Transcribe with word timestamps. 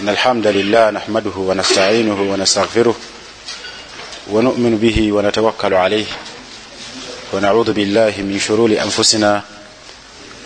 إن 0.00 0.08
الحمد 0.08 0.46
لله 0.46 0.90
نحمده 0.90 1.30
ونستعينه 1.36 2.20
ونستغفره 2.32 2.94
ونؤمن 4.30 4.78
به 4.78 5.12
ونتوكل 5.12 5.74
عليه 5.74 6.04
ونعوذ 7.32 7.72
بالله 7.72 8.14
من 8.18 8.38
شرور 8.38 8.70
أنفسنا 8.82 9.42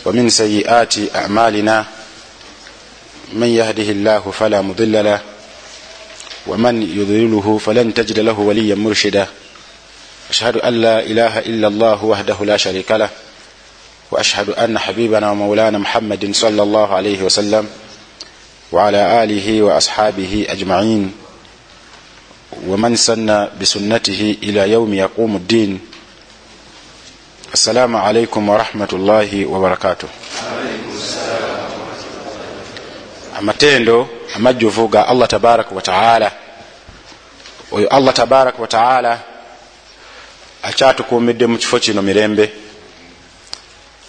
ومن 0.05 0.31
سيئات 0.31 0.95
أعمالنا 1.17 1.85
من 3.33 3.47
يهده 3.47 3.83
الله 3.83 4.31
فلا 4.39 4.63
مضل 4.63 5.05
له 5.05 5.21
ومن 6.47 6.83
يضلله 6.83 7.59
فلن 7.59 7.95
تجد 7.95 8.19
له 8.19 8.39
وليا 8.41 8.75
مرشدا 8.75 9.27
أشهد 10.31 10.57
أن 10.57 10.75
لا 10.75 11.01
إله 11.01 11.39
إلا 11.39 11.69
الله 11.69 12.05
وحده 12.05 12.37
لا 12.45 12.57
شريك 12.57 12.91
له 12.91 13.09
وأشهد 14.11 14.51
أن 14.51 14.79
حبيبنا 14.79 15.31
ومولانا 15.31 15.79
محمد 15.79 16.31
صلى 16.35 16.63
الله 16.63 16.95
عليه 16.95 17.23
وسلم 17.23 17.69
وعلى 18.72 19.24
آله 19.24 19.62
وأصحابه 19.62 20.46
أجمعين 20.50 21.14
ومن 22.68 22.96
سن 22.96 23.48
بسنته 23.62 24.38
إلى 24.44 24.72
يوم 24.72 24.94
يقوم 24.94 25.36
الدين 25.36 25.80
السلام 27.54 27.96
عليكم 27.96 28.50
ورحمة 28.50 28.90
الله 28.94 29.46
وبركاته 29.46 30.08
amatendo 33.40 34.10
amajjuvu 34.36 34.88
ga 34.88 35.08
allah 35.08 35.28
tabaraka 35.28 35.76
wataala 35.76 36.32
oyo 37.72 37.88
allah 37.88 38.14
tabaraka 38.14 38.62
wataala 38.62 39.20
akyatukumidde 40.64 41.48
mu 41.48 41.58
kifo 41.58 41.80
kino 41.80 42.02
mirembe 42.02 42.52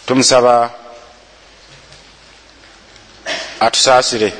tumusaba 0.06 0.70
atusaasire 3.60 4.32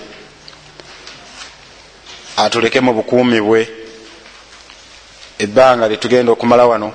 atuleke 2.38 2.80
mu 2.82 2.94
bukuumi 2.94 3.40
bwe. 3.42 3.62
Ebbanga 5.40 5.88
lyetugenda 5.88 6.32
okumala 6.32 6.66
wano 6.66 6.90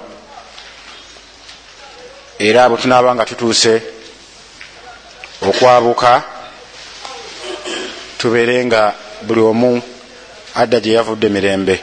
era 2.39 2.69
bwe 2.69 2.79
tunaaba 2.81 3.15
nga 3.15 3.25
tutuuse 3.29 3.83
okwabuka 5.49 6.23
tubeere 8.19 8.65
nga 8.65 8.95
buli 9.27 9.41
omu 9.41 9.83
adda 10.55 10.81
gye 10.81 10.93
yavudde 10.97 11.29
mirembe. 11.29 11.77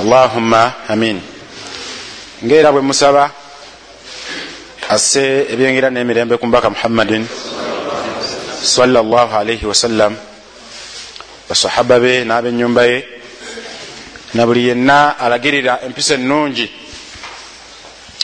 Allahumma 0.00 0.72
amin. 0.88 1.20
Ngaera 2.44 2.72
bwe 2.72 2.82
musaba 2.82 3.30
asse 4.88 5.46
ebyengira 5.52 5.90
n'emirembe 5.90 6.38
ku 6.38 6.46
mbaka 6.46 6.70
muhammadin 6.70 7.26
sallallahu 8.62 9.32
alaihi 9.34 9.66
wasallam 9.66 10.14
basahaba 11.48 12.00
be 12.00 12.24
n'abenyumba 12.24 12.82
ye 12.86 13.08
na 14.34 14.46
buli 14.46 14.68
yenna 14.68 15.18
alagirira 15.18 15.80
empisa 15.86 16.14
ennungi 16.14 16.70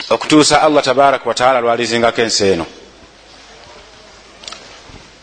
okutuusa 0.09 0.61
allah 0.61 0.83
tabaraka 0.83 1.25
wataala 1.29 1.61
lwalizingako 1.61 2.21
ensi 2.21 2.43
eno. 2.47 2.65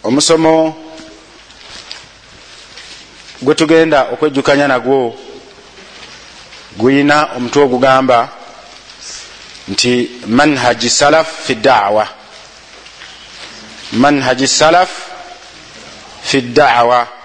Omusomo 0.03 0.75
gwe 3.43 3.55
tugenda 3.55 4.09
okwejjukanya 4.13 4.69
nagwo 4.69 5.17
guyina 6.77 7.29
omutwe 7.37 7.63
ogugamba 7.63 8.29
nti 9.69 10.11
manhaji 10.27 10.91
salaf 10.91 11.29
fi 11.47 11.55
dawa 11.55 12.09
manhaji 13.93 14.49
salaf 14.49 14.91
fi 16.23 16.41
dawa 16.41 17.20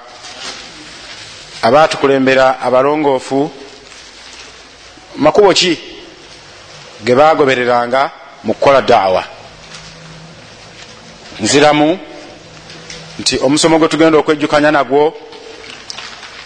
abatukulembera 1.66 2.60
abalongoofu 2.62 3.52
makubo 5.16 5.54
ki 5.54 5.74
ge 7.06 7.14
bagobereranga 7.16 8.02
mu 8.44 8.54
kukola 8.54 8.82
dawa 8.82 9.24
nziramu 11.40 12.00
nti 13.20 13.36
omusomo 13.46 13.78
gwe 13.80 13.88
tugenda 13.88 14.18
okwejjukanya 14.20 14.72
nagwo 14.72 15.04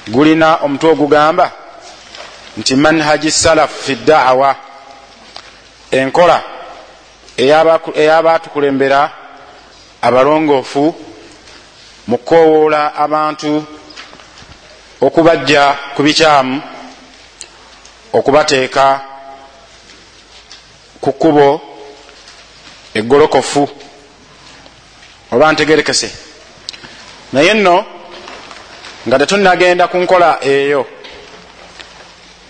gulina 0.08 0.48
omutwe 0.64 0.90
ogugamba 0.92 1.52
nti 2.58 2.74
manhaji 2.76 3.32
salaf 3.32 3.72
fi 3.86 3.96
dawa 3.96 4.56
enkola 5.92 6.38
ey'abatukulembera 7.38 9.02
abalongoofu 10.02 10.86
mu 12.08 12.18
kukowoola 12.18 12.96
abantu 12.96 13.52
okubajja 15.02 15.76
ku 15.96 16.04
bikyamu 16.04 16.62
okubateeka 18.14 19.02
ku 21.02 21.12
kkubo 21.14 21.62
eggolokofu 22.94 23.70
oba 25.32 25.52
ntegerekese. 25.52 26.10
Naye 27.34 27.54
nno 27.54 27.86
nga 29.08 29.20
tetunagenda 29.20 29.88
ku 29.88 29.98
nkola 29.98 30.40
eyo 30.42 30.86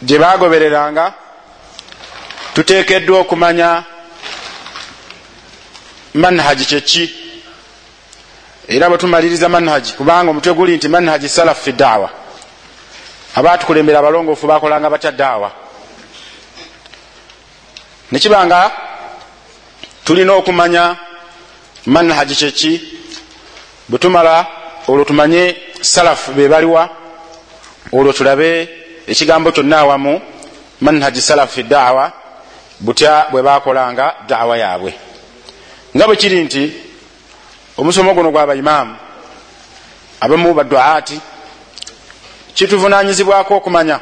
gye 0.02 0.18
bagobereranga 0.20 1.14
tuteekeddwa 2.54 3.20
okumanya 3.20 3.84
manhaji 6.14 6.66
kyeki 6.66 7.06
era 8.68 8.90
bwe 8.90 8.98
tumaliriza 8.98 9.50
manhaji 9.50 9.94
kubanga 9.94 10.32
omutwe 10.32 10.54
guli 10.54 10.76
nti 10.78 10.88
manhaji 10.88 11.30
salaf 11.30 11.64
fi 11.64 11.72
dawa 11.72 12.10
abatukulembera 13.36 14.00
abalongoofu 14.00 14.48
bakolanga 14.48 14.90
batya 14.90 15.12
daawa? 15.12 15.52
Nekibanga 18.12 18.72
tulina 20.06 20.34
okumanya 20.34 20.96
manhaji 21.86 22.36
kyeki? 22.36 22.74
Bwe 23.90 24.00
tumala 24.00 24.46
olwo 24.88 25.06
tumanye 25.06 25.56
salafu 25.82 26.32
be 26.34 26.48
baliwa 26.48 26.90
olwo 27.94 28.14
tulabe 28.14 28.70
ekigambo 29.08 29.52
kyonna 29.52 29.78
awamu 29.80 30.22
manhaji 30.82 31.22
salafu 31.22 31.54
fi 31.54 31.64
dawa 31.64 32.12
butya 32.80 33.26
bwe 33.32 33.42
bakolanga 33.42 34.16
dawa 34.28 34.58
yaabwe. 34.58 34.94
Nga 35.96 36.06
bwe 36.08 36.16
kiri 36.16 36.44
nti 36.44 36.64
omusomo 37.78 38.14
guno 38.14 38.32
gwabaimaamu 38.32 38.96
abamu 40.22 40.54
baduaati 40.54 41.20
kituvunanyizibwako 42.60 43.56
okumanya? 43.56 44.00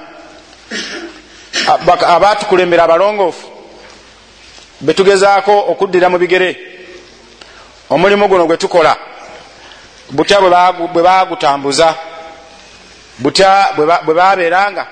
Abatukulembera 2.16 2.84
abalongoofu 2.84 3.47
betugezaako 4.81 5.53
okuddira 5.72 6.09
mu 6.09 6.18
bigere. 6.18 6.50
Omulimu 7.90 8.28
guno 8.28 8.46
gwe 8.46 8.57
tukola 8.57 8.97
butya 10.09 10.41
bwe 10.41 11.03
bagutambuza 11.03 11.96
butya 13.19 13.69
bwe 13.75 14.13
babeeranga 14.13 14.88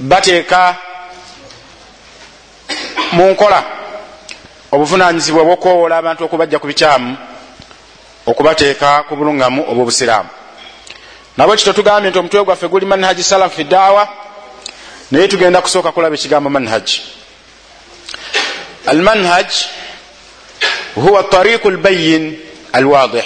bateeka 0.00 0.76
mu 3.12 3.30
nkola 3.30 3.62
obuvunanyizibwa 4.72 5.42
obwokwowola 5.42 5.96
abantu 5.96 6.24
okubajja 6.24 6.58
ku 6.58 6.66
bikyamu 6.66 7.16
okubateeka 8.26 9.02
ku 9.08 9.16
buluŋŋamu 9.16 9.60
obwobusiraamu 9.70 10.37
nabwe 11.38 11.56
kito 11.56 11.72
tugambye 11.72 12.10
nti 12.10 12.18
omutwe 12.18 12.44
gwaffe 12.44 12.68
guli 12.68 12.86
manhaji 12.86 13.22
salaf 13.22 13.54
fi 13.56 13.64
dawa 13.64 14.08
naye 15.10 15.28
tugenda 15.28 15.62
kusooka 15.62 15.92
kulaba 15.92 16.14
ekigambo 16.14 16.50
manhaji 16.50 17.02
almanhaj 18.86 19.46
huwa 20.94 21.22
tariqu 21.22 21.70
lbayin 21.70 22.38
alwadih 22.72 23.24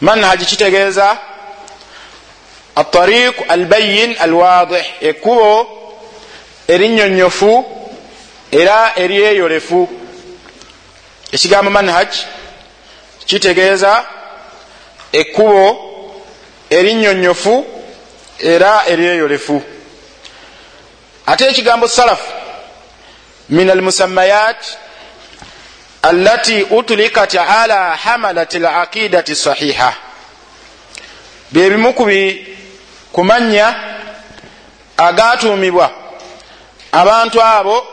manhaji 0.00 0.44
kitegeeza 0.44 1.18
atariqu 2.76 3.44
albayin 3.48 4.16
alwadih 4.20 4.84
ekkubo 5.00 5.68
erinyonyofu 6.68 7.64
era 8.50 8.92
eryeyolefu 8.96 9.88
ekigambo 11.32 11.70
manhaj 11.70 12.08
kitegeeza 13.26 14.04
ekkubo 15.12 15.91
erinyonyofu 16.72 17.66
era 18.38 18.86
eryeyolefu. 18.86 19.62
Ate 21.26 21.46
ekigambo 21.46 21.88
salafu 21.88 22.32
min 23.48 23.70
almusammayat 23.70 24.66
allati 26.02 26.62
utulikat 26.62 27.34
ala 27.34 27.96
hamalat 27.96 28.54
alaqidati 28.54 29.34
sahiha. 29.36 29.94
Byebimu 31.50 31.92
ku 33.12 33.24
manya 33.24 33.74
agatuumibwa 34.96 35.90
abantu 36.92 37.42
abo 37.42 37.86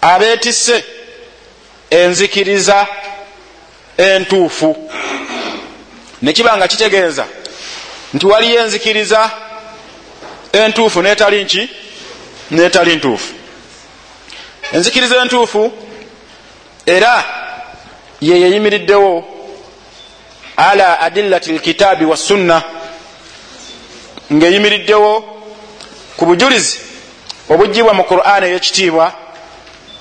abeetisse 0.00 0.84
enzikiriza 1.90 2.86
entuufu. 3.96 4.90
Nekiba 6.22 6.56
nga 6.56 6.68
kitegeeza 6.68 7.26
nti 8.14 8.26
waliyo 8.26 8.60
enzikiriza 8.64 9.30
entuufu 10.52 11.02
netali 11.02 11.44
nki? 11.44 11.68
Netali 12.50 12.96
ntuufu. 12.96 13.32
Enzikiriza 14.72 15.22
entuufu 15.22 15.72
era 16.86 17.24
yeyeyimiriddewo 18.20 19.24
ala 20.56 21.00
adillati 21.00 21.52
lkitaabi 21.52 22.04
wassunna 22.04 22.62
ngaeyimiriddewo 24.32 25.12
ku 26.16 26.26
bujulizi 26.26 26.78
obugibwa 27.48 27.94
mu 27.94 28.04
quran 28.04 28.44
eyekitiibwa 28.44 29.12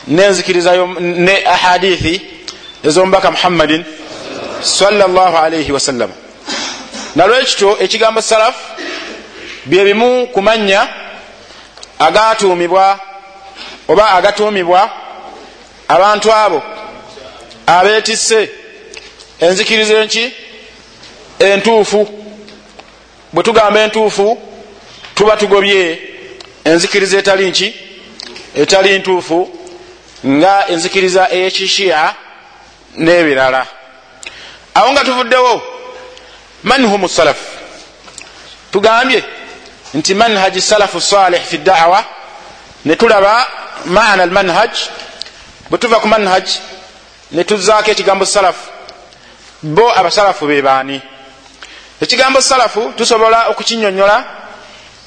nenzikiriza 0.08 0.72
ne 1.00 1.36
ahadithi 1.46 2.22
ezomubaka 2.84 3.32
muhammadin 3.32 3.84
salaalaihi 4.62 5.72
wasallama 5.72 6.14
nalwekityo 7.18 7.70
ekigambo 7.84 8.22
salafu 8.22 8.64
byebimu 9.66 10.28
ku 10.34 10.42
mannya 10.42 10.82
agatuumibwa 12.00 13.00
oba 13.88 14.06
agatuumibwa 14.18 14.90
abantu 15.88 16.28
abo 16.34 16.60
abeetisse 17.68 18.50
enzikiriza 19.40 19.94
enki 20.02 20.26
entuufu. 21.40 22.02
Bwe 23.34 23.44
tugamba 23.44 23.80
entuufu 23.82 24.42
tuba 25.16 25.38
tugobye 25.38 26.02
enzikiriza 26.66 27.18
etali 27.18 27.46
nki 27.50 27.68
etali 28.62 29.00
ntuufu 29.00 29.40
nga 30.26 30.54
enzikiriza 30.72 31.24
eyekishiya 31.36 32.16
n'ebirala. 32.98 33.62
Awo 34.78 34.92
nga 34.92 35.04
tuvuddewo 35.04 35.77
man 36.64 36.86
hum 36.86 37.08
salaf? 37.08 37.38
Tugambye 38.72 39.24
nti 39.94 40.14
manhaji 40.14 40.62
salafu 40.62 41.02
salih 41.02 41.42
fi 41.42 41.58
dawa 41.58 42.04
netulaba 42.86 43.48
maana 43.86 44.24
almanhaj. 44.24 44.72
Bwe 45.70 45.78
tuva 45.80 46.00
ku 46.00 46.08
manhaj 46.08 46.50
netuzaako 47.32 47.92
ekigambo 47.92 48.26
salafu 48.26 48.70
bo 49.64 49.92
abasalafu 50.00 50.46
bebaani 50.48 51.02
ekigambo 52.02 52.42
salafu 52.42 52.94
tusobola 52.98 53.48
okukinyonyola 53.50 54.26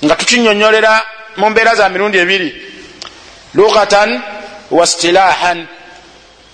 nga 0.04 0.16
tukinyonyolera 0.16 1.02
mu 1.36 1.50
mbeera 1.50 1.74
za 1.74 1.88
mirundi 1.88 2.18
ebiri. 2.18 2.50
Lughatan 3.54 4.22
wa 4.70 4.86
stilahan 4.86 5.66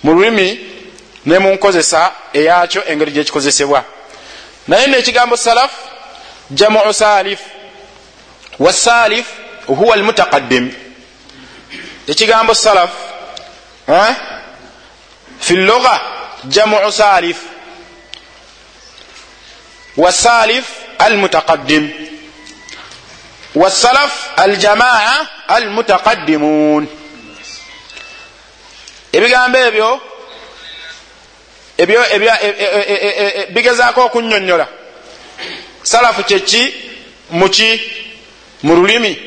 mu 0.03 0.13
lulimi 0.13 0.59
ne 1.25 1.39
mu 1.39 1.53
nkozesa 1.53 2.11
eyakyo 2.33 2.81
engeri 2.87 3.11
gyekikozesebwa 3.11 3.83
naye 4.67 4.87
neekigambo 4.87 5.37
salaf? 5.37 5.71
Jamu 6.51 6.93
salif. 6.93 7.39
Wasalif 8.59 9.25
huwa 9.67 9.95
almutaqaddim. 9.95 10.73
Ekigambo 12.07 12.53
salaf? 12.53 12.89
Fi 15.39 15.55
lugha 15.55 16.01
jamu 16.45 16.91
salif. 16.91 17.37
Wasalif 19.97 20.65
almutaqaddim. 20.99 21.91
Wasalaf 23.55 24.29
aljamaa 24.37 25.27
almutaqaddimun. 25.47 26.87
Ebigambo 29.13 29.57
ebyo 29.57 30.01
ebyo 31.77 32.01
bigezaako 33.49 34.05
okunyonyola. 34.05 34.67
Salafu 35.83 36.23
kyeki 36.23 36.73
muki 37.29 37.81
mu 38.63 38.75
lulimi 38.75 39.19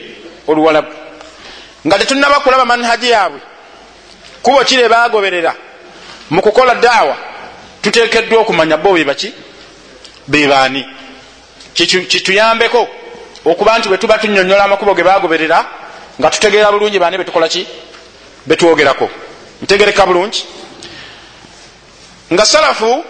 oluwalabu 0.49 0.93
nga 1.87 1.99
tetunaba 1.99 2.41
kulaba 2.41 2.64
manhaji 2.64 3.11
yaabwe. 3.11 3.41
Kubo 4.43 4.64
kire 4.64 4.88
bagoberera 4.88 5.55
mu 6.31 6.43
kukola 6.43 6.75
daawa 6.75 7.17
tutekeddwa 7.82 8.41
okumanya 8.41 8.76
bo 8.76 8.93
bebaki 8.93 9.32
bebaani 10.29 10.87
kituyambeko 11.75 12.88
okuba 13.44 13.79
nti 13.79 13.88
bwetuba 13.88 14.19
tunyonyola 14.19 14.64
amakubo 14.64 14.94
ge 14.94 15.02
bagoberera 15.02 15.64
nga 16.20 16.31
tutegeera 16.31 16.73
bulungi 16.73 16.99
baani 16.99 17.19
betukola 17.19 17.49
ki? 17.49 17.67
Betwogerako 18.47 19.08
ntegereka 19.62 20.06
bulungi 20.06 20.44
nga 22.32 22.44
salafu 22.47 23.05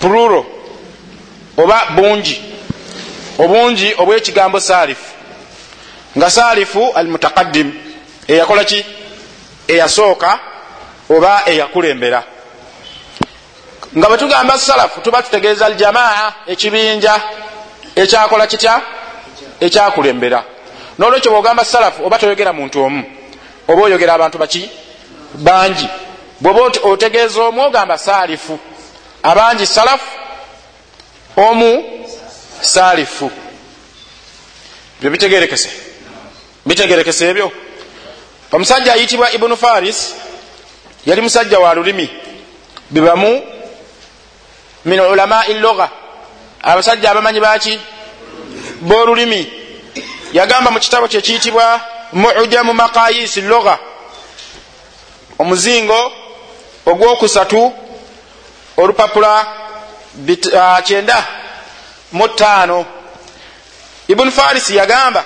pururo 0.00 0.46
oba 1.56 1.84
bungi. 1.96 2.42
Obungi 3.38 3.94
obwekigambo 3.98 4.60
salifu 4.60 5.04
nga 6.18 6.30
salifu 6.30 6.92
almutaqaddim 6.94 7.72
eyakola 8.28 8.64
ki? 8.64 8.84
Eyasooka 9.68 10.38
oba 11.10 11.42
eyakulembera. 11.46 12.22
Nga 13.98 14.08
bwe 14.08 14.18
tugamba 14.18 14.58
salafu 14.58 15.00
tuba 15.00 15.22
tutegeeza 15.22 15.66
aljamaa 15.66 16.32
ekibinja 16.46 17.20
ekyakola 17.96 18.46
kitya? 18.46 18.80
Ekyakulembera. 19.60 20.44
Nolwekyo 20.98 21.30
bwogamba 21.30 21.64
salafu 21.64 22.06
oba 22.06 22.18
toyogera 22.18 22.52
muntu 22.52 22.82
omu 22.84 23.02
oba 23.68 23.82
oyogera 23.82 24.14
abantu 24.14 24.38
baki 24.38 24.70
bangi. 25.34 25.88
Bwoba 26.40 26.60
otegeeza 26.82 27.42
omu 27.42 27.62
ogamba 27.62 27.98
salifu 27.98 28.58
abangi 29.22 29.66
salafu 29.66 30.06
omu 31.36 31.84
salifu 32.60 33.30
byo 35.00 35.10
bitegerekese 35.10 35.70
bitegerekese 36.66 37.28
ebyo. 37.30 37.52
Omusajja 38.52 38.92
ayitibwa 38.92 39.32
ibunu 39.32 39.56
faris 39.56 40.14
yali 41.06 41.20
musajja 41.20 41.58
wa 41.58 41.74
lulimi. 41.74 42.10
Bibamu 42.90 43.42
min 44.84 45.00
ulamai 45.00 45.54
logha 45.54 45.88
abasajja 46.62 47.10
abamanyi 47.10 47.40
baki 47.40 47.80
bolulimi. 48.80 49.52
Yagamba 50.32 50.70
mu 50.70 50.80
kitabo 50.80 51.08
kye 51.08 51.20
kiyitibwa 51.20 51.80
mujamu 52.12 52.74
maqayisi 52.74 53.40
logha 53.40 53.78
omuzingo 55.44 56.12
ogwokusatu 56.86 57.72
olupapula 58.76 59.46
kyenda 60.86 61.24
mu 62.12 62.28
ttaano. 62.28 62.86
Ibunu 64.08 64.32
farisi 64.32 64.76
yagamba 64.76 65.24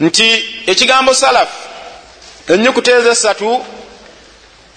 nti 0.00 0.26
ekigambo 0.66 1.14
salafu 1.14 1.56
enyukuta 2.52 2.90
ezo 2.98 3.10
esatu 3.12 3.64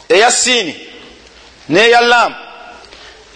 eya 0.10 0.32
siini 0.32 0.74
n'eya 1.70 2.02
lamu 2.02 2.36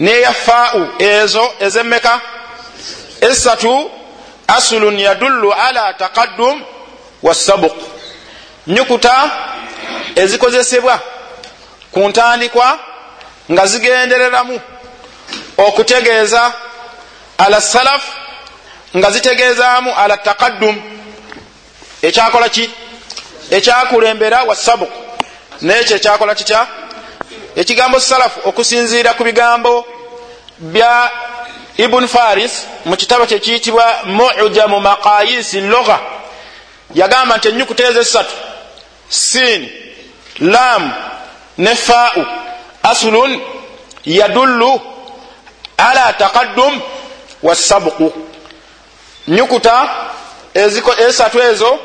n'eya 0.00 0.32
faau 0.32 0.80
ezo 0.98 1.44
ezemmeka 1.66 2.20
esatu 3.20 3.90
asulun 4.56 4.98
yadullu 4.98 5.52
ala 5.52 5.94
taqaddum 5.94 6.56
wasabuk 7.22 7.76
nyukuta 8.66 9.30
ezikozesebwa 10.16 11.00
ku 11.92 12.08
ntandikwa 12.08 12.78
nga 13.52 13.66
zigendereramu 13.66 14.60
okutegeeza 15.56 16.52
ala 17.38 17.60
salaf 17.60 18.02
nga 18.96 19.10
zitegeezaamu 19.10 19.94
ala 19.96 20.16
taqaddum. 20.16 20.82
Ekyakola 22.02 22.48
ki? 22.48 22.70
Ekyakulembera 23.50 24.42
wa 24.42 24.56
sabuk. 24.56 24.90
Nekyo 25.62 25.96
ekyakola 25.96 26.34
kitya? 26.34 26.66
Ekigambo 27.56 28.00
salafu 28.00 28.40
okusinziira 28.48 29.14
ku 29.14 29.24
bigambo 29.24 29.86
bya 30.58 31.10
ibuni 31.76 32.08
faris 32.08 32.66
mu 32.84 32.96
kitabo 32.96 33.26
kyekiyitibwa 33.26 33.84
mujamu 34.04 34.80
maqayisi 34.80 35.60
logha 35.60 35.98
yagamba 36.94 37.36
nti 37.36 37.48
enyukuta 37.48 37.84
ezo 37.84 38.00
esatu 38.00 38.34
siin 39.08 39.81
lam 40.40 40.92
ne 41.58 41.74
faau 41.74 42.24
asulun 42.82 43.40
yadullu 44.06 44.80
ala 45.78 46.12
taqaddum 46.12 46.80
wasabuku 47.42 48.12
nyukuta 49.28 49.88
esatu 51.08 51.40
ezo 51.40 51.78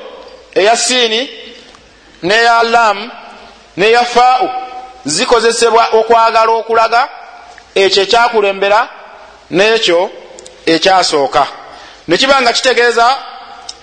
eya 0.55 0.77
siini 0.77 1.29
neya 2.23 2.63
lam 2.63 3.11
neya 3.77 4.03
faau 4.05 4.49
zikozesebwa 5.05 5.87
okwagala 5.99 6.51
okulaga 6.51 7.09
ekyo 7.75 8.03
ekyakulembera 8.03 8.89
n'ekyo 9.51 10.11
ekyasooka. 10.65 11.47
Nekiba 12.07 12.41
nga 12.41 12.53
kitegeeza 12.53 13.07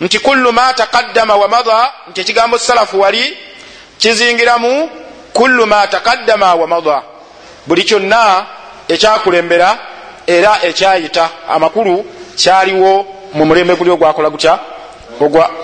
nti 0.01 0.19
kullu 0.19 0.53
ma 0.53 0.73
taqaddama 0.75 1.35
wa 1.37 1.49
mada 1.49 1.93
nti 2.11 2.21
ekigambo 2.21 2.59
salafu 2.59 3.01
wali 3.01 3.37
kizingiramu 3.99 4.91
kullu 5.33 5.67
ma 5.67 5.87
taqaddama 5.87 6.55
wa 6.55 6.67
mada 6.67 7.03
buli 7.67 7.85
kyonna 7.85 8.47
ekyakulembera 8.89 9.79
era 10.27 10.59
ekyayita 10.63 11.29
amakulu 11.49 12.05
kyaliwo 12.37 13.07
mu 13.35 13.45
mulembe 13.45 13.75
guli 13.75 13.91
ogwakola 13.91 14.31
gutya? 14.31 14.59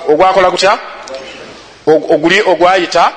Ogwakola 0.09 0.51
gutya? 0.51 0.79
Oguli 1.87 2.43
ogwayita 2.43 3.13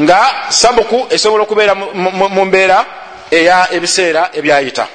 nga 0.00 0.30
sabuku 0.48 1.06
esobola 1.10 1.42
okubeera 1.42 1.74
mu 1.74 2.44
mbeera 2.44 2.84
eya 3.30 3.68
ebiseera 3.72 4.30
ebyayita. 4.34 4.86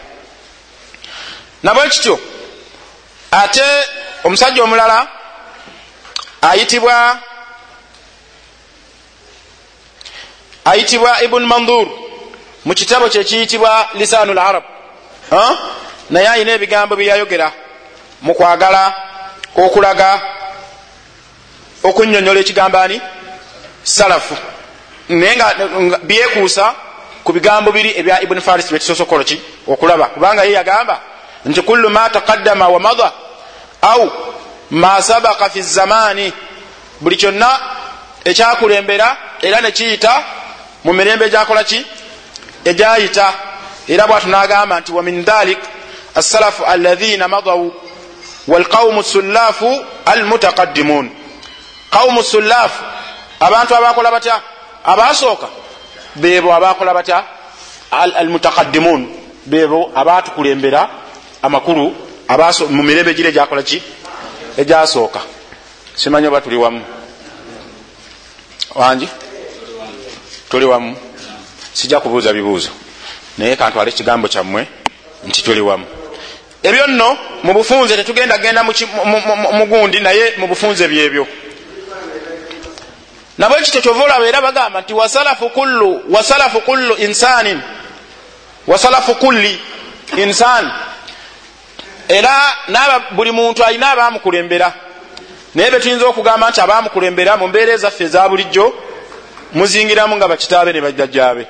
Nabwe 1.63 1.89
kityo 1.89 2.19
ate 3.31 3.63
omusajja 4.23 4.63
omulala 4.63 5.07
ayitibwa 6.41 7.17
ayitibwa 10.65 11.23
ibuni 11.23 11.45
mandur. 11.45 11.87
Mu 12.65 12.73
kitabo 12.73 13.09
kyekiyitibwa 13.09 13.87
lisanu 13.93 14.33
larab 14.33 14.63
naye 16.09 16.27
ayina 16.27 16.51
ebigambo 16.51 16.95
byeyayogera 16.95 17.51
mu 18.21 18.33
kwagala 18.33 18.93
okulaga 19.55 20.21
okunyonyola 21.83 22.39
ekigambo 22.39 22.77
ani? 22.79 23.01
Salafu. 23.83 24.35
Naye 25.09 25.35
nga 25.35 25.47
byekuusa 26.03 26.73
ku 27.23 27.33
bigambo 27.33 27.71
biri 27.71 27.91
ebya 27.99 28.21
ibuni 28.21 28.41
faris 28.41 28.69
byetusosokolo 28.69 29.23
ki? 29.23 29.41
Okulaba. 29.67 30.05
Kubanga 30.05 30.43
ye 30.43 30.51
yagamba 30.51 31.01
nti 31.45 31.61
kullu 31.61 31.89
ma 31.89 32.09
taqaddama 32.09 32.67
wa 32.67 32.79
madha 32.79 33.11
au 33.81 34.11
ma 34.71 35.01
sabaka 35.01 35.49
fi 35.49 35.61
zamaani 35.61 36.33
buli 37.01 37.17
kyonna 37.17 37.59
ekyakulembera 38.25 39.17
era 39.41 39.61
nekiyita 39.61 40.23
mu 40.83 40.93
mirembe 40.93 41.25
egyakola 41.25 41.63
ki? 41.63 41.85
Egyayita 42.65 43.33
era 43.87 44.07
bwatu 44.07 44.27
nagamba 44.29 44.79
nti 44.79 44.91
wa 44.91 45.03
min 45.03 45.23
dhalik 45.23 45.57
assalafu 46.15 46.63
alathina 46.65 47.27
madau 47.27 47.73
walqaumu 48.47 49.03
sullafu 49.03 49.85
almutaqaddimun. 50.05 51.09
Qaumu 51.91 52.23
sullafu 52.23 52.83
abantu 53.39 53.75
abakola 53.75 54.11
batya? 54.11 54.41
Abasooka. 54.83 55.47
Bebo 56.15 56.53
abakola 56.53 56.93
batya? 56.93 57.23
Almutaqaddimun. 57.91 59.07
Bebo 59.45 59.91
abatukulembera 59.95 60.89
amakulu 61.41 61.93
mu 62.69 62.83
mirembe 62.83 63.13
gira 63.13 63.29
egyakola 63.29 63.63
ki? 63.63 63.81
Egyasooka. 64.57 65.19
Simanyi 65.95 66.27
oba 66.27 66.41
tuli 66.41 66.55
wamu. 66.55 66.81
Wangi 68.75 69.07
tuli 70.53 70.65
wamu. 70.65 70.97
Sijja 71.73 71.99
kubuuza 71.99 72.33
bibuuzo. 72.33 72.69
Naye 73.37 73.55
kantwale 73.55 73.89
ekigambo 73.91 74.27
kyammwe 74.27 74.67
nti 75.27 75.43
tuli 75.43 75.61
wamu. 75.61 75.85
Ebyo 76.63 76.87
nno 76.87 77.17
mu 77.43 77.53
bufunze 77.53 77.95
tetugenda 77.97 78.37
genda 78.37 78.63
mugundi 79.53 79.99
naye 79.99 80.33
mu 80.37 80.47
bufunze 80.47 80.87
byebyo. 80.87 81.27
Nabwe 83.37 83.61
kityo 83.61 83.81
kyova 83.81 84.03
olaba 84.03 84.27
era 84.27 84.41
bagamba 84.41 84.81
nti 84.81 84.93
wasalafu 84.93 85.49
kullu 85.49 86.01
wasalafu 86.09 86.61
kullu 86.61 86.95
insanin 86.95 87.61
wasalafu 88.67 89.15
kulli 89.15 89.59
insani 90.17 90.71
era 92.07 92.99
buli 93.11 93.31
muntu 93.31 93.63
alina 93.63 93.91
abamukulembera 93.91 94.73
naye 95.55 95.71
betuyinza 95.71 96.05
okugamba 96.05 96.49
nti 96.49 96.61
abamukulembera 96.61 97.37
mu 97.37 97.47
mbeera 97.47 97.73
ezaffe 97.73 98.03
eza 98.03 98.29
bulijjo 98.29 98.73
muzingiramu 99.53 100.15
nga 100.15 100.27
bakitaabe 100.27 100.73
ne 100.73 100.81
bajjajjaabe. 100.81 101.47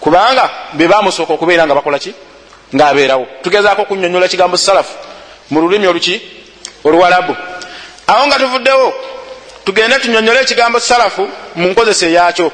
Kubanga 0.00 0.50
be 0.72 0.88
bamusooka 0.88 1.32
okubeera 1.32 1.66
nga 1.66 1.74
bakola 1.74 1.98
ki? 1.98 2.14
Ngaabeerawo 2.74 3.26
tugezaako 3.42 3.82
okunyonyola 3.82 4.26
ekigambo 4.26 4.56
salafu 4.56 4.94
mu 5.50 5.60
lulimi 5.60 5.86
oluki? 5.86 6.20
Oluwalabu 6.84 7.36
awo 8.06 8.26
nga 8.26 8.38
tuvuddewo 8.38 8.94
tugende 9.64 9.98
tunyonyole 9.98 10.40
ekigambo 10.40 10.80
salafu 10.80 11.28
mu 11.54 11.68
nkozesa 11.68 12.06
eyakyo 12.06 12.52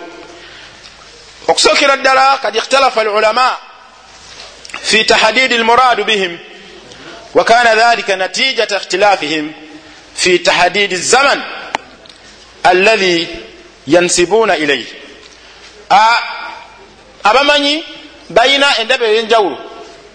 okusookera 1.49 1.97
ddala 1.97 2.39
kad 2.43 2.57
ikhtalafa 2.57 3.01
alulama 3.01 3.57
fi 4.83 5.05
tahdidi 5.05 5.59
lmuradu 5.59 6.05
bihim 6.05 6.39
wakana 7.35 7.75
dhalika 7.75 8.17
natijata 8.17 8.77
ikhtilafihim 8.77 9.53
fi 10.15 10.39
tahdidi 10.39 10.97
zaman 10.97 11.43
alladhi 12.63 13.29
yansibuuna 13.93 14.57
ilaihi 14.57 14.95
abamanyi 17.25 17.85
balina 18.31 18.79
endaba 18.81 19.07
ey'enjawulo 19.07 19.59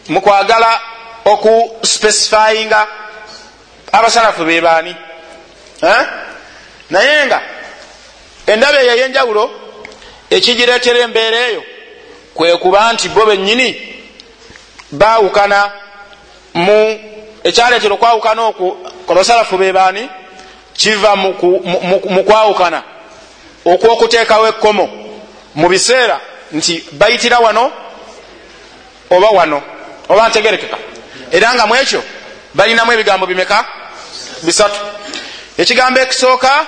mu 0.10 0.22
kwagala 0.22 0.72
okuspesifayinga 1.26 2.88
abasalafu 3.92 4.44
bebaani 4.46 4.96
naye 6.90 7.26
nga 7.26 7.42
endaba 8.48 8.78
eyo 8.82 8.94
ey'enjawulo 8.96 9.44
ekigireetera 10.36 11.00
embeera 11.06 11.40
eyo 11.50 11.64
kwe 12.36 12.58
kuba 12.58 12.94
nti 12.94 13.10
bo 13.10 13.26
bennyini 13.26 13.70
baawukana 14.92 15.60
mu 16.54 16.80
ekyaleetera 17.44 17.94
okwawukana 17.96 18.42
okwo 18.50 18.68
abasalafu 19.12 19.58
bebaani 19.58 20.04
kiva 20.78 21.16
mu 21.16 22.24
kwawukana. 22.28 22.95
Okwokuteekawo 23.66 24.48
ekkomo 24.48 24.90
mu 25.56 25.70
biseera 25.70 26.20
nti 26.52 26.84
bayitira 26.92 27.40
wano 27.40 27.72
oba 29.10 29.30
wano 29.30 29.62
oba 30.10 30.30
ntegerekeka. 30.30 30.78
Era 31.32 31.54
nga 31.54 31.66
mu 31.66 31.76
ekyo 31.76 32.04
balinamu 32.54 32.92
ebigambo 32.92 33.26
bimeka? 33.26 33.66
Bisatu. 34.44 34.80
Ekigambo 35.58 36.00
ekisooka 36.00 36.68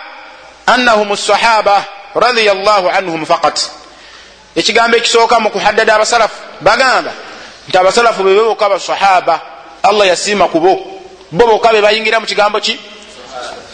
annahum 0.66 1.16
sahaba 1.18 1.86
radiallahu 2.16 2.90
anhum 2.90 3.26
faqat. 3.26 3.70
Ekigambo 4.56 4.98
ekisooka 4.98 5.40
mu 5.40 5.50
kuhaddada 5.50 5.96
abasalafu 5.96 6.36
bagamba 6.62 7.12
nti 7.68 7.78
abasalafu 7.78 8.24
bebe 8.24 8.42
boka 8.42 8.70
basahaba 8.70 9.42
allah 9.84 10.08
yasiima 10.08 10.48
kubo 10.48 10.76
bo. 11.32 11.46
Boka 11.46 11.72
be 11.72 11.82
bayingira 11.82 12.20
mu 12.20 12.26
kigambo 12.26 12.60
ki? 12.60 12.80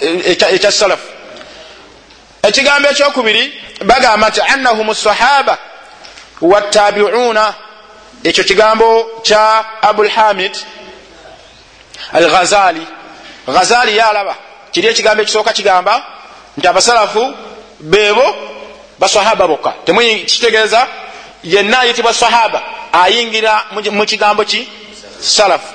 Ekya 0.02 0.72
salafu 0.72 1.08
ekigambo 2.44 2.90
ekyokubiri 2.90 3.44
bagamba 3.86 4.30
nti 4.30 4.42
annahum 4.54 4.94
sahaba 4.96 5.58
watabiuna 6.42 7.54
ekyo 8.24 8.44
kigambo 8.44 8.88
kya 9.24 9.66
abulhamid 9.82 10.54
al 12.14 12.26
ghazali 13.48 13.98
yalaba 13.98 14.36
kiri 14.72 14.88
ekigambo 14.88 15.22
ekisooka 15.24 15.54
kigamba 15.54 15.94
nti 16.58 16.68
abasalafu 16.68 17.34
beebo 17.80 18.26
basahaba 19.00 19.48
bokka. 19.48 19.74
Kitegeeza 20.26 20.88
yenna 21.44 21.80
ayitibwa 21.80 22.14
sahaba 22.14 22.62
ayingira 22.94 23.64
mu 23.92 24.06
kigambo 24.06 24.44
ki? 24.46 24.68
Salafu. 25.20 25.68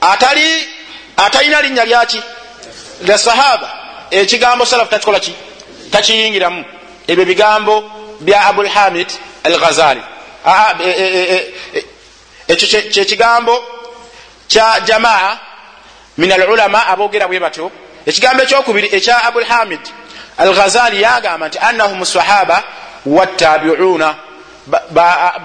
Atali 0.00 0.68
atalina 1.16 1.60
linnya 1.62 1.84
lyaki 1.84 2.20
lya 3.02 3.18
sahaba. 3.18 3.68
Ekigambo 4.10 4.64
salafu 4.66 4.90
takikola 4.90 5.20
ki 5.20 5.34
takiyingiramu 5.92 6.64
ebyo 7.10 7.24
bigambo 7.24 7.74
bya 8.20 8.40
abulhamid 8.48 9.08
al 9.44 9.56
ghazali 9.62 10.02
ekyo 12.48 12.66
kyekigambo 12.92 13.54
kya 14.48 14.80
jamaa 14.80 15.38
min 16.18 16.32
alulama 16.32 16.86
aboogera 16.86 17.28
bwe 17.28 17.40
batyo. 17.40 17.70
Ekigambo 18.06 18.42
ekyokubiri 18.42 18.88
ekya 18.96 19.24
abulhamid 19.24 19.80
al 20.38 20.50
ghazali 20.54 21.02
yagamba 21.02 21.48
nti 21.48 21.58
annahum 21.58 22.04
sahaba 22.04 22.62
wattabiuna. 23.06 24.14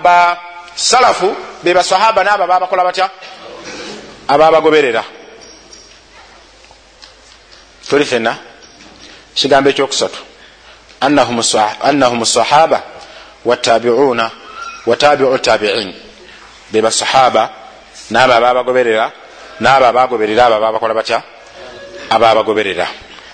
Basalafu 0.04 1.36
be 1.64 1.74
basahaba 1.74 2.24
naabo 2.24 2.48
babakola 2.48 2.84
batya? 2.84 3.10
Ababagoberera 4.28 5.04
tuli 7.90 8.06
fenna 8.06 8.38
kigambo 9.36 9.70
ekyokusatu 9.70 10.27
annahum 11.02 12.26
sahaba 12.26 12.84
wattabiuna 13.46 14.32
watabiu 14.86 15.38
tabiin 15.38 15.94
be 16.72 16.82
basahaba 16.82 17.50
naabo 18.10 18.34
ababagoberera 18.34 19.12
naabo 19.60 19.86
abagoberera 19.86 20.46
abo 20.46 20.56
ababakola 20.56 20.94
batya 20.94 21.22
ababagoberera 22.10 22.88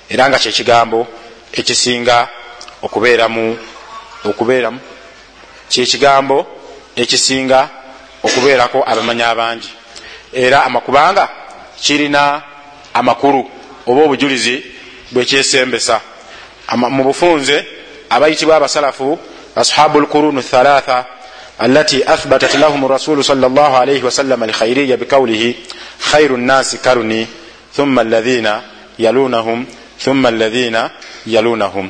era 0.10 0.30
nga 0.30 0.40
kyekigambo 0.40 1.08
ekisinga 1.54 2.28
okubeeramu 2.82 3.58
okubeeramu 4.26 4.80
kyekigambo 5.70 6.46
ekisinga 6.96 7.70
okubeerako 8.24 8.84
abamanyi 8.86 9.24
abangi 9.24 9.72
era 10.34 10.64
amakubanga 10.66 11.30
kirina 11.82 12.42
amakulu 12.94 13.50
oba 13.88 14.02
obujulizi 14.04 14.64
bwekyesembesa 15.12 16.02
mu 16.72 17.04
bufunze 17.04 17.66
abayitibwa 18.10 18.56
abasalafu 18.56 19.20
ashabu 19.56 20.00
lqurunu 20.02 20.42
thalatha 20.42 21.06
alati 21.60 22.04
athbatat 22.04 22.54
lahum 22.56 22.88
rasulu 22.88 23.24
sal 23.24 23.38
llah 23.38 23.82
alaihi 23.82 24.04
wasallam 24.04 24.44
alkhairiya 24.44 24.98
biqaulihi 24.98 25.56
khairu 26.12 26.38
nnasi 26.38 26.78
karuni 26.78 27.28
thumma 27.76 28.02
alladhina 28.02 28.62
yalunahum 29.00 29.66
thumma 30.00 30.30
alladhina 30.30 30.90
yalunahum. 31.28 31.90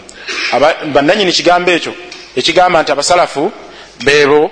Bannanyini 0.93 1.31
kigambo 1.31 1.71
ekyo 1.71 1.93
ekigamba 2.35 2.81
nti 2.83 2.91
abasalafu 2.91 3.51
beebo 4.03 4.51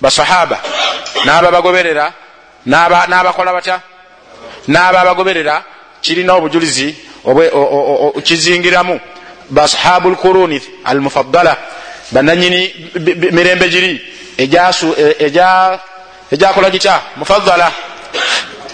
basahaba 0.00 0.58
n'ababagoberera 1.24 2.12
n'abakola 2.66 3.52
batya? 3.52 3.80
N'ababagoberera 4.68 5.62
kirina 6.02 6.34
obujulizi 6.34 6.94
kizingiramu. 8.24 9.00
Basahabu 9.50 10.10
lkuruni 10.10 10.62
almufaddala 10.84 11.56
bananyini 12.12 12.90
mirembe 13.32 13.68
giri 13.68 14.00
ejakola 16.30 16.70
gita 16.70 17.00
mufaddala 17.16 17.72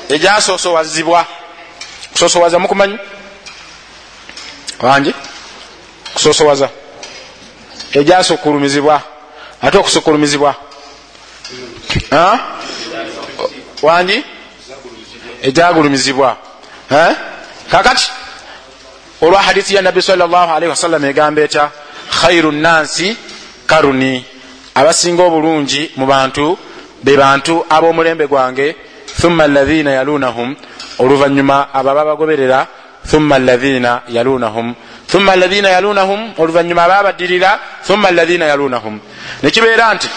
ejasosowazibwa 0.09 1.27
kusosowaza 2.13 2.59
mukumanyi 2.59 2.99
wangi 4.81 5.15
kusosowaza 6.15 6.69
ejasukulumizibwa 7.93 9.03
ate 9.63 9.79
okusukulumizibwa 9.79 10.55
wangi 13.83 14.25
ejagulumizibwa 15.43 16.37
kakati 17.71 18.11
olwa 19.23 19.43
hadithi 19.43 19.75
ya 19.75 19.83
nabbi 19.83 20.03
salllahalihi 20.03 20.71
wasallam 20.71 21.05
egamba 21.05 21.43
etya 21.43 21.71
khairu 22.21 22.53
nnansi 22.53 23.17
karuni. 23.67 24.25
Abasinga 24.75 25.23
obulungi 25.23 25.91
mu 25.97 26.07
bantu 26.07 26.59
be 27.05 27.17
bantu 27.17 27.65
ab'omulembe 27.71 28.27
gwange 28.27 28.77
thumma 29.21 29.45
alaina 29.45 29.91
yalunahum. 29.91 30.57
Oluvanyuma 30.99 31.69
abo 31.75 31.91
ababagoberera 31.91 32.67
thumma 33.11 33.37
alaina 33.37 34.03
yalunahum. 34.09 34.75
Thumma 35.07 35.33
alaina 35.33 35.69
yalunahum 35.69 36.21
oluvanyuma 36.39 36.83
ababaddirira 36.85 37.61
thumma 37.87 38.09
alaina 38.09 38.47
yalunahum. 38.47 39.01
Nekibeera 39.43 39.95
nti 39.95 40.09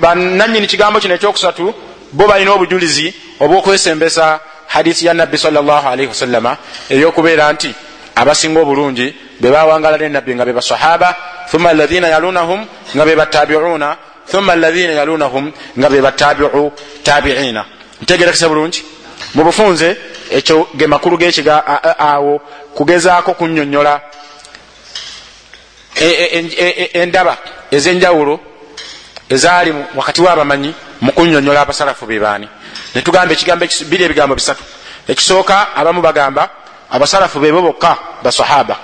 bananyini 0.00 0.66
kigambo 0.66 1.00
kino 1.00 1.14
ekyokusatu 1.14 1.74
bo 2.12 2.26
balina 2.26 2.52
obujulizi 2.52 3.14
obwokwesembesa 3.40 4.40
hadithi 4.66 5.06
ya 5.06 5.14
nabbi 5.14 5.38
salllahalihi 5.38 6.08
wasallama 6.08 6.56
eyokubeera 6.90 7.52
nti 7.52 7.74
abasinga 8.16 8.60
obulungi 8.60 9.14
bebawangala 9.40 9.98
nenabbi 9.98 10.34
nga 10.34 10.44
bebasahaba 10.44 11.16
thumma 11.50 11.70
alaina 11.70 12.08
yalunahum 12.08 12.66
nga 12.94 13.04
bebatabiuna 13.04 13.96
thumma 14.30 14.52
alaina 14.52 14.92
yalunahum 14.92 15.52
nga 15.78 15.88
bebatabiu 15.88 16.72
tabiina. 17.02 17.64
Ntegerekese 18.02 18.48
bulungi? 18.48 18.82
Mu 19.34 19.44
bufunze 19.44 19.96
ekyo 20.30 20.68
ge 20.74 20.86
makulu 20.86 21.18
gekiga 21.18 21.64
awo 21.98 22.40
kugezaako 22.74 23.34
kunyonyola 23.34 24.00
endaba 26.92 27.36
ezenjawulo 27.70 28.40
ezaali 29.28 29.74
wakati 29.94 30.20
wabamanyi 30.22 30.74
mu 31.00 31.12
kunyonyola 31.12 31.60
abasalafu 31.60 32.06
bebaani 32.06 32.48
netugamba 32.94 33.32
ekigambo 33.34 33.66
biri 33.88 34.04
ebigambo 34.04 34.34
bisatu. 34.34 34.62
Ekisooka 35.08 35.74
abamu 35.76 36.00
bagamba 36.02 36.50
abasalafu 36.92 37.40
bebo 37.40 37.60
bokka 37.62 37.96
basahaba 38.22 38.76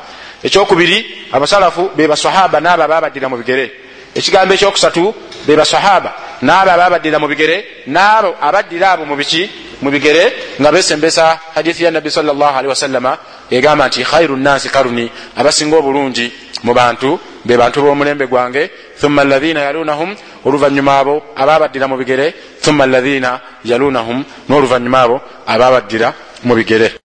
ekyokubiri 0.43 1.29
abasalafu 1.33 1.91
be 1.97 2.07
basahaba 2.09 2.61
naabo 2.61 2.83
ababaddira 2.83 3.29
mu 3.29 3.37
bigere. 3.37 3.67
Ekigambo 4.15 4.55
ekyokusatu 4.55 5.15
be 5.47 5.57
basahaba 5.57 6.11
naabo 6.43 6.71
ababaddira 6.71 7.19
mu 7.19 7.27
bigere 7.29 7.85
naabo 7.87 8.35
abaddira 8.41 8.93
abo 8.93 9.05
mu 9.05 9.17
biki 9.17 9.51
mu 9.83 9.91
bigere 9.91 10.57
nga 10.61 10.71
besembesa 10.73 11.39
hadithi 11.55 11.85
ya 11.85 11.91
nabbi 11.91 12.11
salllahalihi 12.11 12.69
wasallama 12.69 13.19
egamba 13.51 13.87
nti 13.89 14.03
khairu 14.05 14.37
nnansi 14.37 14.69
karuni 14.71 15.11
abasinga 15.37 15.77
obulungi 15.77 16.33
mu 16.65 16.73
bantu 16.75 17.19
be 17.45 17.57
bantu 17.57 17.83
b'omulembe 17.83 18.27
gwange 18.27 18.71
thumma 19.01 19.23
alaina 19.23 19.61
yalunahum 19.61 20.15
oluvanyuma 20.45 20.99
abo 20.99 21.15
ababaddira 21.37 21.87
mu 21.89 21.97
bigere 21.97 22.35
thumma 22.63 22.85
alaina 22.85 23.41
yalunahum 23.65 24.25
n'oluvanyuma 24.49 24.99
abo 25.03 25.17
ababaddira 25.47 26.15
mu 26.45 26.55
bigere 26.55 27.08